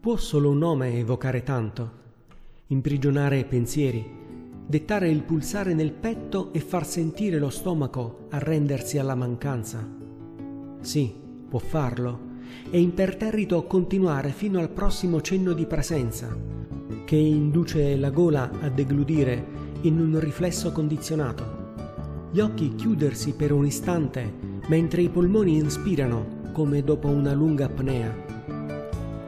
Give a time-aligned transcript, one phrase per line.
[0.00, 1.90] Può solo un nome evocare tanto,
[2.68, 4.02] imprigionare pensieri,
[4.66, 9.86] dettare il pulsare nel petto e far sentire lo stomaco arrendersi alla mancanza.
[10.80, 11.14] Sì,
[11.46, 12.18] può farlo,
[12.70, 16.34] e imperterrito continuare fino al prossimo cenno di presenza,
[17.04, 19.46] che induce la gola a degludire
[19.82, 21.74] in un riflesso condizionato.
[22.30, 24.32] Gli occhi chiudersi per un istante
[24.66, 28.29] mentre i polmoni inspirano come dopo una lunga apnea.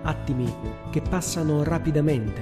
[0.03, 0.53] Attimi
[0.91, 2.41] che passano rapidamente.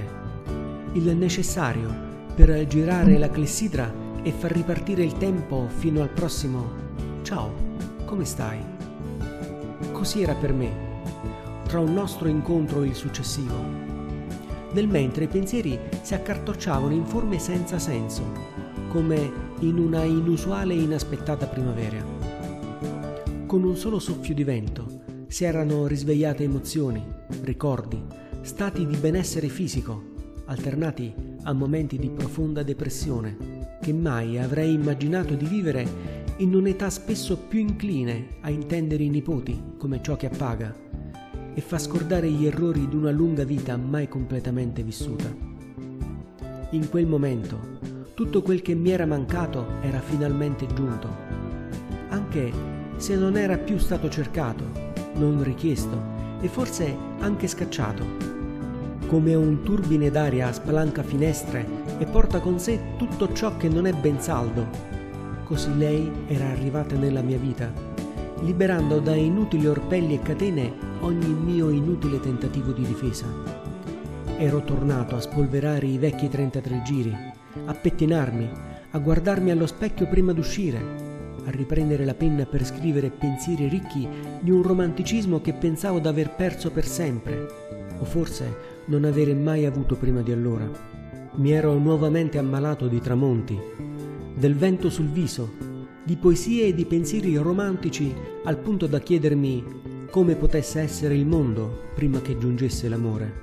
[0.93, 6.79] Il necessario per girare la clessidra e far ripartire il tempo fino al prossimo
[7.21, 7.53] Ciao,
[8.05, 8.59] come stai?
[9.91, 10.71] Così era per me,
[11.67, 13.55] tra un nostro incontro e il successivo.
[14.71, 18.23] Nel mentre i pensieri si accartocciavano in forme senza senso,
[18.89, 22.21] come in una inusuale e inaspettata primavera
[23.51, 27.01] con un solo soffio di vento si erano risvegliate emozioni,
[27.43, 28.03] ricordi,
[28.41, 30.03] stati di benessere fisico,
[30.47, 31.13] alternati
[31.43, 35.87] a momenti di profonda depressione, che mai avrei immaginato di vivere
[36.39, 40.75] in un'età spesso più incline a intendere i nipoti come ciò che appaga
[41.53, 45.33] e fa scordare gli errori di una lunga vita mai completamente vissuta.
[46.71, 47.79] In quel momento
[48.15, 51.07] tutto quel che mi era mancato era finalmente giunto,
[52.09, 52.51] anche
[52.97, 56.01] se non era più stato cercato, non richiesto
[56.41, 58.39] e forse anche scacciato.
[59.07, 61.65] Come un turbine d'aria spalanca finestre
[61.97, 64.67] e porta con sé tutto ciò che non è ben saldo.
[65.43, 67.71] Così lei era arrivata nella mia vita,
[68.41, 73.25] liberando da inutili orpelli e catene ogni mio inutile tentativo di difesa.
[74.37, 77.15] Ero tornato a spolverare i vecchi 33 giri,
[77.65, 78.49] a pettinarmi,
[78.91, 81.10] a guardarmi allo specchio prima d'uscire,
[81.45, 84.07] a riprendere la penna per scrivere pensieri ricchi
[84.39, 87.47] di un romanticismo che pensavo d'aver perso per sempre,
[87.99, 90.69] o forse non avere mai avuto prima di allora.
[91.35, 93.59] Mi ero nuovamente ammalato di tramonti,
[94.35, 95.53] del vento sul viso,
[96.03, 98.13] di poesie e di pensieri romantici
[98.43, 99.79] al punto da chiedermi
[100.09, 103.33] come potesse essere il mondo prima che giungesse l'amore.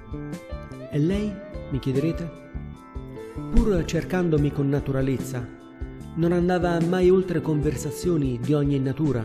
[0.91, 1.33] E lei,
[1.71, 2.31] mi chiederete?
[3.55, 5.47] Pur cercandomi con naturalezza,
[6.19, 9.25] non andava mai oltre conversazioni di ogni natura,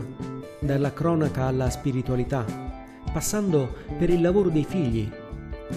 [0.60, 2.44] dalla cronaca alla spiritualità,
[3.12, 5.10] passando per il lavoro dei figli,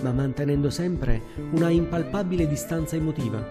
[0.01, 1.21] ma mantenendo sempre
[1.53, 3.43] una impalpabile distanza emotiva.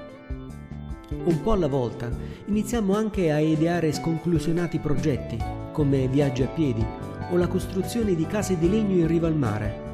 [1.25, 2.09] Un po' alla volta
[2.47, 5.37] iniziamo anche a ideare sconclusionati progetti,
[5.73, 6.85] come viaggi a piedi
[7.31, 9.85] o la costruzione di case di legno in riva al mare.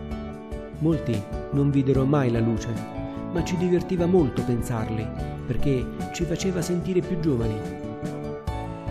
[0.81, 1.19] Molti
[1.53, 3.02] non videro mai la luce,
[3.33, 5.07] ma ci divertiva molto pensarli
[5.47, 7.59] perché ci faceva sentire più giovani.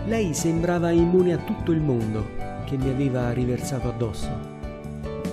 [0.06, 2.26] Lei sembrava immune a tutto il mondo
[2.64, 4.30] che mi aveva riversato addosso,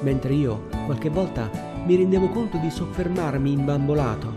[0.01, 1.49] mentre io qualche volta
[1.85, 4.31] mi rendevo conto di soffermarmi imbambolato,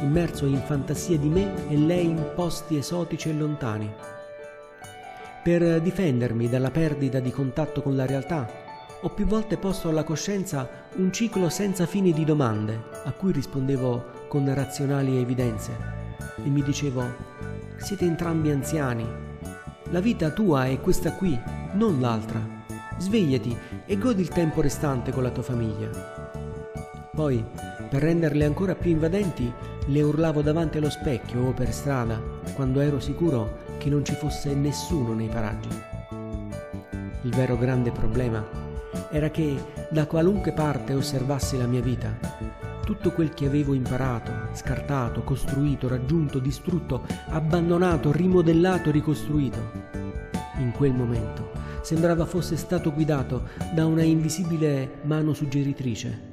[0.00, 3.92] immerso in fantasia di me e lei in posti esotici e lontani.
[5.42, 8.63] Per difendermi dalla perdita di contatto con la realtà,
[9.04, 14.22] ho più volte posto alla coscienza un ciclo senza fine di domande a cui rispondevo
[14.28, 15.72] con razionali evidenze
[16.42, 17.04] e mi dicevo,
[17.76, 19.06] siete entrambi anziani,
[19.90, 21.38] la vita tua è questa qui,
[21.74, 22.40] non l'altra.
[22.96, 23.54] Svegliati
[23.84, 25.90] e godi il tempo restante con la tua famiglia.
[27.14, 27.44] Poi,
[27.90, 29.52] per renderle ancora più invadenti,
[29.86, 32.18] le urlavo davanti allo specchio o per strada,
[32.54, 35.68] quando ero sicuro che non ci fosse nessuno nei paraggi.
[37.22, 38.63] Il vero grande problema
[39.10, 39.56] era che
[39.90, 42.18] da qualunque parte osservassi la mia vita,
[42.84, 49.58] tutto quel che avevo imparato, scartato, costruito, raggiunto, distrutto, abbandonato, rimodellato, ricostruito.
[50.58, 51.50] In quel momento
[51.82, 56.32] sembrava fosse stato guidato da una invisibile mano suggeritrice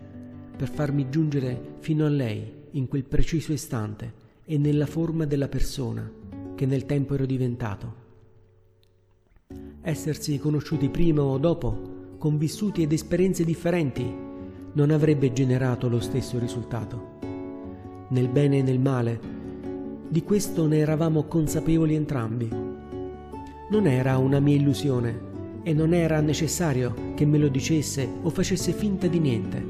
[0.55, 4.13] per farmi giungere fino a lei in quel preciso istante
[4.45, 6.09] e nella forma della persona
[6.55, 7.95] che nel tempo ero diventato.
[9.81, 11.90] Essersi conosciuti prima o dopo,
[12.21, 14.05] con vissuti ed esperienze differenti,
[14.73, 17.17] non avrebbe generato lo stesso risultato.
[18.09, 19.19] Nel bene e nel male,
[20.07, 22.47] di questo ne eravamo consapevoli entrambi.
[22.47, 25.19] Non era una mia illusione
[25.63, 29.65] e non era necessario che me lo dicesse o facesse finta di niente.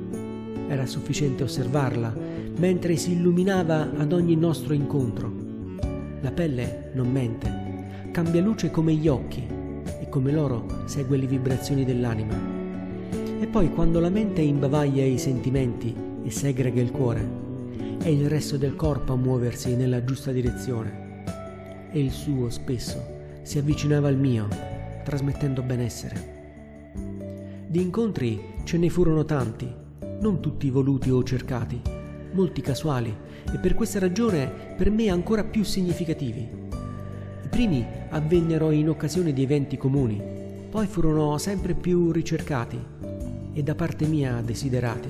[0.67, 2.13] Era sufficiente osservarla
[2.57, 5.31] mentre si illuminava ad ogni nostro incontro.
[6.19, 9.59] La pelle non mente, cambia luce come gli occhi
[10.11, 12.37] come loro segue le vibrazioni dell'anima.
[13.39, 17.27] E poi quando la mente imbavaglia i sentimenti e segrega il cuore,
[17.97, 21.89] è il resto del corpo a muoversi nella giusta direzione.
[21.91, 23.01] E il suo spesso
[23.41, 24.47] si avvicinava al mio,
[25.03, 26.39] trasmettendo benessere.
[27.67, 29.73] Di incontri ce ne furono tanti,
[30.19, 31.81] non tutti voluti o cercati,
[32.33, 33.15] molti casuali
[33.51, 36.70] e per questa ragione per me ancora più significativi.
[37.51, 40.23] Primi avvennero in occasione di eventi comuni,
[40.69, 42.79] poi furono sempre più ricercati
[43.51, 45.09] e da parte mia desiderati.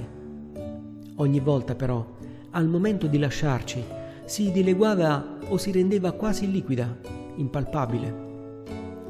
[1.17, 2.03] Ogni volta però,
[2.49, 3.83] al momento di lasciarci,
[4.25, 6.97] si dileguava o si rendeva quasi liquida,
[7.35, 8.15] impalpabile.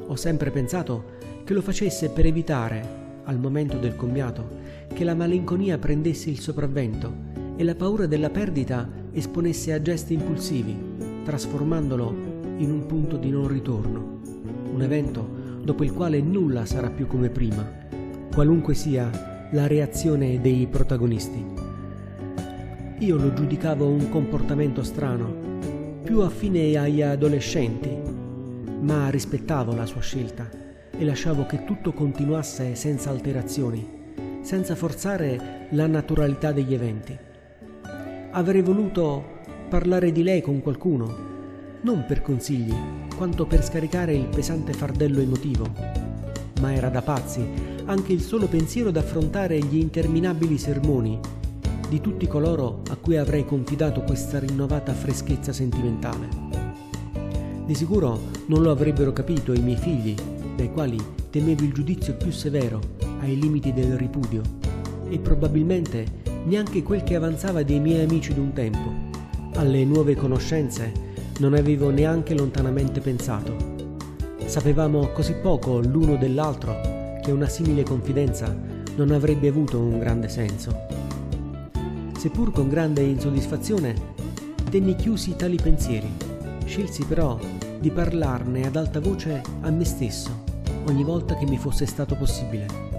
[0.08, 1.04] Ho sempre pensato
[1.44, 4.46] che lo facesse per evitare, al momento del commiato,
[4.92, 10.76] che la malinconia prendesse il sopravvento e la paura della perdita esponesse a gesti impulsivi,
[11.24, 14.20] trasformandolo in un punto di non ritorno,
[14.72, 15.26] un evento
[15.62, 17.66] dopo il quale nulla sarà più come prima,
[18.34, 21.44] qualunque sia la reazione dei protagonisti.
[22.98, 27.90] Io lo giudicavo un comportamento strano, più affine agli adolescenti,
[28.80, 30.48] ma rispettavo la sua scelta
[30.90, 34.00] e lasciavo che tutto continuasse senza alterazioni
[34.42, 37.16] senza forzare la naturalità degli eventi.
[38.32, 41.31] Avrei voluto parlare di lei con qualcuno,
[41.82, 42.74] non per consigli,
[43.16, 45.70] quanto per scaricare il pesante fardello emotivo.
[46.60, 51.18] Ma era da pazzi anche il solo pensiero d'affrontare gli interminabili sermoni
[51.88, 56.28] di tutti coloro a cui avrei confidato questa rinnovata freschezza sentimentale.
[57.66, 60.14] Di sicuro non lo avrebbero capito i miei figli,
[60.56, 60.98] dai quali
[61.30, 62.80] temevo il giudizio più severo
[63.20, 64.42] ai limiti del ripudio
[65.08, 69.10] e probabilmente neanche quel che avanzava dei miei amici d'un tempo.
[69.54, 71.11] Alle nuove conoscenze
[71.42, 73.56] non avevo neanche lontanamente pensato.
[74.44, 78.56] Sapevamo così poco l'uno dell'altro che una simile confidenza
[78.94, 80.86] non avrebbe avuto un grande senso.
[82.16, 83.92] Seppur con grande insoddisfazione,
[84.70, 86.08] tenni chiusi tali pensieri.
[86.64, 87.36] Scelsi però
[87.80, 90.44] di parlarne ad alta voce a me stesso
[90.86, 92.92] ogni volta che mi fosse stato possibile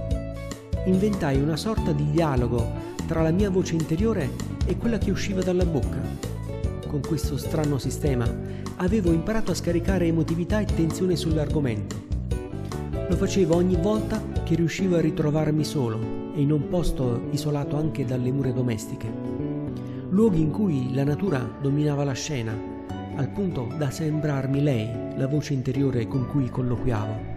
[0.86, 4.32] inventai una sorta di dialogo tra la mia voce interiore
[4.66, 6.33] e quella che usciva dalla bocca.
[6.94, 8.32] Con questo strano sistema
[8.76, 11.96] avevo imparato a scaricare emotività e tensione sull'argomento.
[13.10, 15.98] Lo facevo ogni volta che riuscivo a ritrovarmi solo
[16.36, 19.12] e in un posto isolato anche dalle mura domestiche.
[20.12, 22.56] Luoghi in cui la natura dominava la scena,
[23.16, 27.32] al punto da sembrarmi lei la voce interiore con cui colloquiavo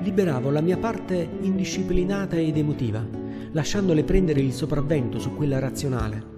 [0.00, 3.06] liberavo la mia parte indisciplinata ed emotiva,
[3.52, 6.33] lasciandole prendere il sopravvento su quella razionale.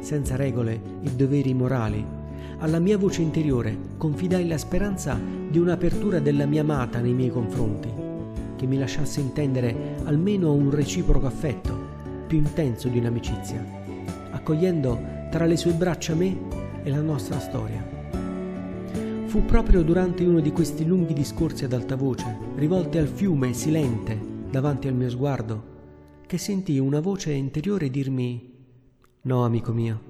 [0.00, 2.04] Senza regole e doveri morali,
[2.58, 5.18] alla mia voce interiore confidai la speranza
[5.48, 7.88] di un'apertura della mia amata nei miei confronti,
[8.56, 11.76] che mi lasciasse intendere almeno un reciproco affetto,
[12.26, 13.64] più intenso di un'amicizia,
[14.32, 15.00] accogliendo
[15.30, 16.36] tra le sue braccia me
[16.82, 17.96] e la nostra storia.
[19.26, 24.18] Fu proprio durante uno di questi lunghi discorsi ad alta voce, rivolti al fiume silente
[24.50, 25.76] davanti al mio sguardo,
[26.26, 28.47] che sentii una voce interiore dirmi
[29.28, 30.00] No, amico mio,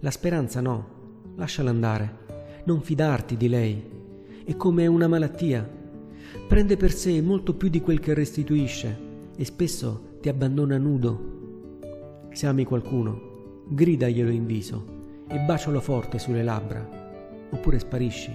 [0.00, 3.82] la speranza no, lasciala andare, non fidarti di lei,
[4.44, 5.66] è come una malattia,
[6.46, 8.98] prende per sé molto più di quel che restituisce
[9.34, 12.28] e spesso ti abbandona nudo.
[12.32, 14.84] Se ami qualcuno, gridaglielo in viso
[15.26, 16.86] e bacialo forte sulle labbra,
[17.48, 18.30] oppure sparisci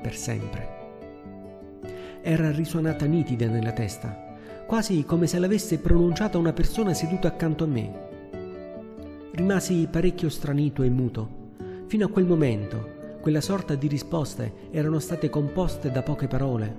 [0.00, 0.68] per sempre.
[2.22, 7.66] Era risuonata nitida nella testa, quasi come se l'avesse pronunciata una persona seduta accanto a
[7.66, 8.10] me.
[9.34, 11.54] Rimasi parecchio stranito e muto.
[11.86, 16.76] Fino a quel momento, quella sorta di risposte erano state composte da poche parole.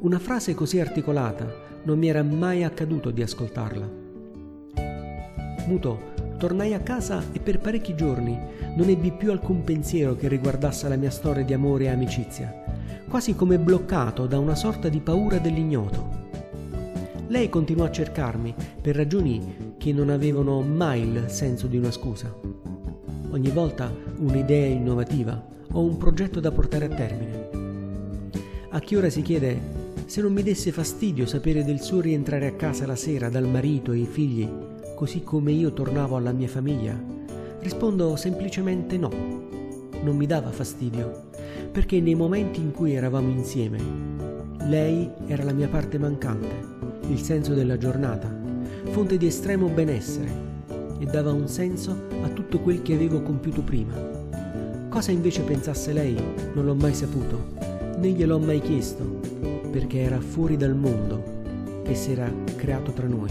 [0.00, 1.48] Una frase così articolata
[1.84, 3.88] non mi era mai accaduto di ascoltarla.
[5.68, 6.00] Muto,
[6.38, 8.36] tornai a casa e per parecchi giorni
[8.74, 12.64] non ebbi più alcun pensiero che riguardasse la mia storia di amore e amicizia,
[13.08, 16.19] quasi come bloccato da una sorta di paura dell'ignoto.
[17.30, 22.34] Lei continuò a cercarmi per ragioni che non avevano mai il senso di una scusa.
[23.30, 25.40] Ogni volta un'idea innovativa
[25.72, 27.48] o un progetto da portare a termine.
[28.70, 29.60] A chi ora si chiede
[30.06, 33.92] se non mi desse fastidio sapere del suo rientrare a casa la sera dal marito
[33.92, 34.48] e i figli,
[34.96, 37.00] così come io tornavo alla mia famiglia,
[37.60, 39.10] Rispondo semplicemente no.
[40.02, 41.28] Non mi dava fastidio,
[41.70, 43.78] perché nei momenti in cui eravamo insieme,
[44.66, 48.32] lei era la mia parte mancante, il senso della giornata,
[48.90, 50.48] fonte di estremo benessere
[50.98, 53.94] e dava un senso a tutto quel che avevo compiuto prima.
[54.88, 56.16] Cosa invece pensasse lei
[56.54, 57.48] non l'ho mai saputo,
[57.98, 59.20] né gliel'ho mai chiesto,
[59.70, 61.22] perché era fuori dal mondo
[61.84, 63.30] che si era creato tra noi.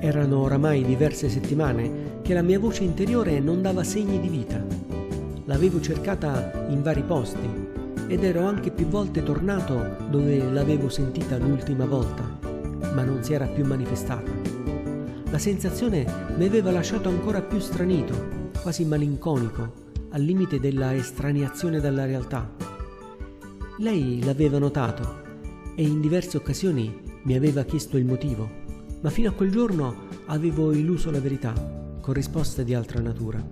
[0.00, 4.64] Erano oramai diverse settimane che la mia voce interiore non dava segni di vita.
[5.44, 7.48] L'avevo cercata in vari posti
[8.06, 12.50] ed ero anche più volte tornato dove l'avevo sentita l'ultima volta,
[12.94, 14.30] ma non si era più manifestata.
[15.30, 16.04] La sensazione
[16.36, 19.72] mi aveva lasciato ancora più stranito, quasi malinconico,
[20.10, 22.50] al limite della estraniazione dalla realtà.
[23.78, 25.20] Lei l'aveva notato
[25.74, 28.48] e in diverse occasioni mi aveva chiesto il motivo,
[29.00, 29.94] ma fino a quel giorno
[30.26, 31.52] avevo illuso la verità
[32.00, 33.42] con risposte di altra natura.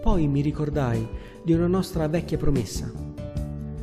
[0.00, 1.06] Poi mi ricordai
[1.42, 2.90] di una nostra vecchia promessa.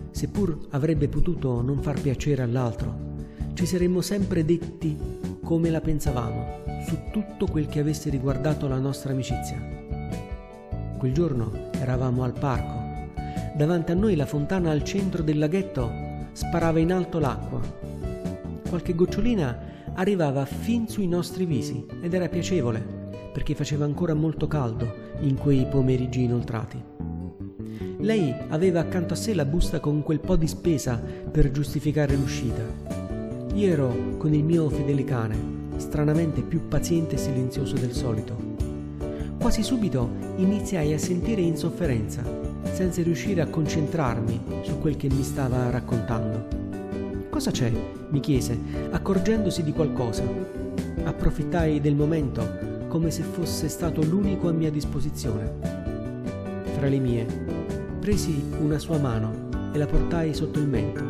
[0.10, 3.11] Seppur avrebbe potuto non far piacere all'altro,
[3.54, 4.98] ci saremmo sempre detti
[5.44, 9.62] come la pensavamo su tutto quel che avesse riguardato la nostra amicizia.
[10.98, 13.10] Quel giorno eravamo al parco.
[13.56, 15.92] Davanti a noi la fontana al centro del laghetto
[16.32, 17.60] sparava in alto l'acqua.
[18.68, 23.00] Qualche gocciolina arrivava fin sui nostri visi ed era piacevole
[23.34, 26.82] perché faceva ancora molto caldo in quei pomeriggi inoltrati.
[28.00, 33.01] Lei aveva accanto a sé la busta con quel po' di spesa per giustificare l'uscita
[33.54, 35.38] io ero con il mio fedele cane,
[35.76, 38.36] stranamente più paziente e silenzioso del solito.
[39.38, 42.24] Quasi subito iniziai a sentire insofferenza,
[42.72, 46.48] senza riuscire a concentrarmi su quel che mi stava raccontando.
[47.30, 47.72] Cosa c'è?
[48.12, 48.58] mi chiese,
[48.92, 50.24] accorgendosi di qualcosa.
[51.04, 55.52] Approfittai del momento come se fosse stato l'unico a mia disposizione.
[56.76, 57.26] Fra le mie,
[58.00, 61.04] presi una sua mano e la portai sotto il mento.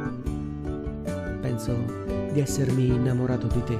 [1.41, 2.00] Penso
[2.31, 3.77] di essermi innamorato di te,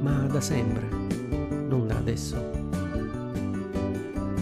[0.00, 0.86] ma da sempre,
[1.66, 2.36] non da adesso.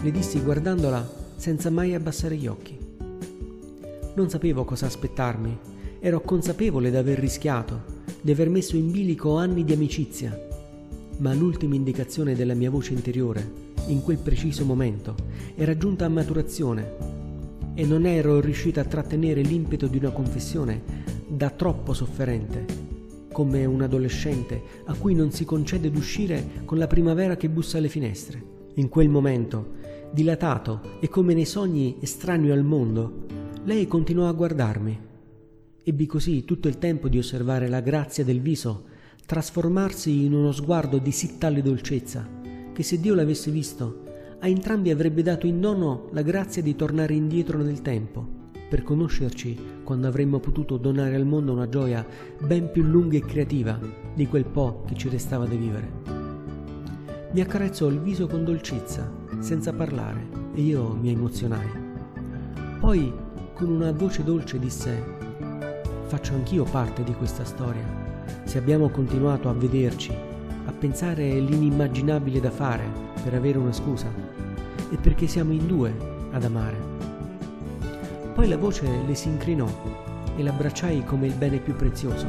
[0.02, 2.76] Le dissi guardandola senza mai abbassare gli occhi.
[4.14, 5.56] Non sapevo cosa aspettarmi,
[6.00, 10.36] ero consapevole di aver rischiato, di aver messo in bilico anni di amicizia,
[11.18, 15.14] ma l'ultima indicazione della mia voce interiore, in quel preciso momento,
[15.54, 17.14] era giunta a maturazione.
[17.74, 20.82] E non ero riuscita a trattenere l'impeto di una confessione
[21.28, 22.85] da troppo sofferente
[23.36, 27.90] come un adolescente a cui non si concede d'uscire con la primavera che bussa alle
[27.90, 28.42] finestre.
[28.76, 29.74] In quel momento,
[30.10, 33.26] dilatato e come nei sogni estraneo al mondo,
[33.64, 35.00] lei continuò a guardarmi.
[35.84, 38.84] Ebbi così tutto il tempo di osservare la grazia del viso
[39.26, 42.26] trasformarsi in uno sguardo di sì tale dolcezza
[42.72, 44.04] che se Dio l'avesse visto,
[44.40, 48.35] a entrambi avrebbe dato in dono la grazia di tornare indietro nel tempo
[48.68, 52.04] per conoscerci quando avremmo potuto donare al mondo una gioia
[52.40, 53.78] ben più lunga e creativa
[54.14, 56.16] di quel po' che ci restava da vivere.
[57.32, 61.68] Mi accarezzò il viso con dolcezza, senza parlare, e io mi emozionai.
[62.80, 63.12] Poi,
[63.54, 65.04] con una voce dolce, disse:
[66.06, 67.84] Faccio anch'io parte di questa storia.
[68.44, 72.84] Se abbiamo continuato a vederci, a pensare l'inimmaginabile da fare
[73.22, 74.10] per avere una scusa,
[74.90, 75.94] è perché siamo in due
[76.30, 77.15] ad amare.
[78.36, 79.66] Poi la voce le si incrinò
[80.36, 82.28] e l'abbracciai come il bene più prezioso.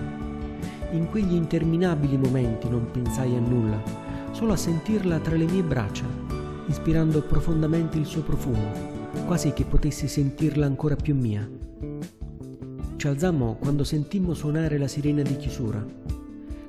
[0.92, 3.78] In quegli interminabili momenti non pensai a nulla,
[4.32, 6.06] solo a sentirla tra le mie braccia,
[6.68, 8.72] ispirando profondamente il suo profumo,
[9.26, 11.46] quasi che potessi sentirla ancora più mia.
[12.96, 15.86] Ci alzammo quando sentimmo suonare la sirena di chiusura.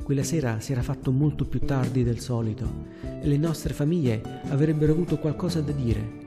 [0.02, 2.66] Quella sera si era fatto molto più tardi del solito
[3.22, 6.26] e le nostre famiglie avrebbero avuto qualcosa da dire,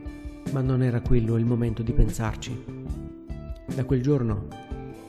[0.52, 2.80] ma non era quello il momento di pensarci.
[3.74, 4.48] Da quel giorno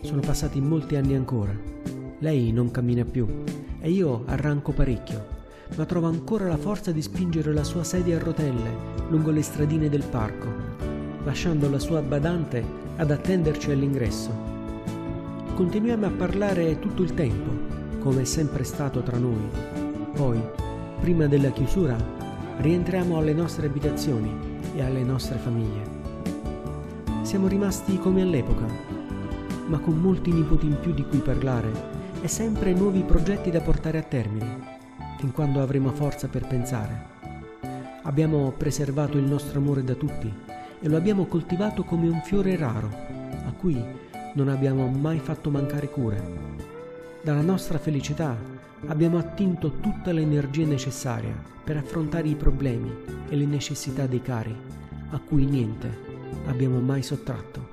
[0.04, 1.54] sono passati molti anni ancora.
[2.20, 3.28] Lei non cammina più
[3.82, 5.26] e io arranco parecchio,
[5.76, 9.90] ma trovo ancora la forza di spingere la sua sedia a rotelle lungo le stradine
[9.90, 10.48] del parco,
[11.26, 12.64] lasciando la sua badante
[12.96, 14.32] ad attenderci all'ingresso.
[15.56, 19.46] Continuiamo a parlare tutto il tempo, come è sempre stato tra noi.
[20.14, 20.42] Poi,
[21.02, 21.98] prima della chiusura,
[22.60, 24.32] rientriamo alle nostre abitazioni
[24.74, 25.93] e alle nostre famiglie
[27.34, 28.68] siamo rimasti come all'epoca,
[29.66, 31.72] ma con molti nipoti in più di cui parlare
[32.22, 34.78] e sempre nuovi progetti da portare a termine,
[35.18, 37.06] fin quando avremo forza per pensare.
[38.04, 40.32] Abbiamo preservato il nostro amore da tutti
[40.80, 42.92] e lo abbiamo coltivato come un fiore raro,
[43.48, 43.84] a cui
[44.34, 46.22] non abbiamo mai fatto mancare cure.
[47.24, 48.38] Dalla nostra felicità
[48.86, 52.94] abbiamo attinto tutta l'energia necessaria per affrontare i problemi
[53.28, 54.56] e le necessità dei cari,
[55.10, 56.13] a cui niente
[56.46, 57.73] abbiamo mai sottratto.